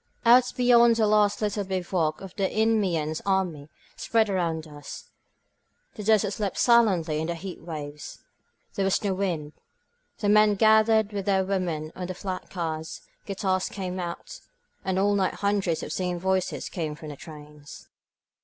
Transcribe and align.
Out 0.25 0.51
beyond 0.57 0.95
the 0.95 1.05
last 1.05 1.43
little 1.43 1.63
bivouac 1.63 2.21
of 2.21 2.35
the 2.35 2.49
inmiense 2.49 3.21
army 3.23 3.69
spread 3.95 4.31
around 4.31 4.65
us, 4.65 5.11
the 5.93 6.03
desert 6.03 6.31
slept 6.31 6.57
silently 6.57 7.21
in 7.21 7.27
the 7.27 7.35
heat 7.35 7.61
waves. 7.61 8.17
There 8.73 8.83
was 8.83 9.03
no 9.03 9.13
wind. 9.13 9.53
The 10.17 10.27
men 10.27 10.55
gathered 10.55 11.13
with 11.13 11.27
their 11.27 11.45
women 11.45 11.91
on 11.95 12.07
the 12.07 12.15
flat 12.15 12.49
cars, 12.49 13.01
guitars 13.27 13.69
came 13.69 13.99
out, 13.99 14.39
and 14.83 14.97
all 14.97 15.13
night 15.13 15.35
hundreds 15.35 15.83
of 15.83 15.93
singing 15.93 16.19
voices 16.19 16.67
came 16.67 16.95
from 16.95 17.09
the 17.09 17.15
trains. 17.15 17.87